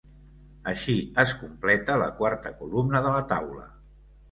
Així 0.71 0.95
es 1.25 1.35
completa 1.43 1.99
la 2.05 2.09
quarta 2.23 2.55
columna 2.63 3.05
de 3.09 3.15
la 3.19 3.23
taula. 3.37 3.71